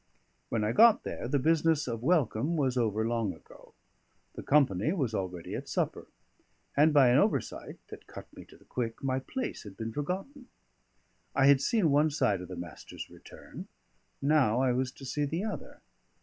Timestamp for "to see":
14.93-15.25